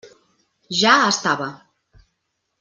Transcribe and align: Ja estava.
Ja 0.77 0.95
estava. 1.11 1.51